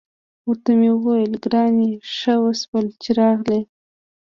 ورته 0.47 0.71
مې 0.79 0.89
وویل: 0.93 1.33
ګرانې، 1.43 1.91
ښه 2.15 2.33
وشول 2.43 2.85
چې 3.01 3.09
راغلې. 3.19 3.61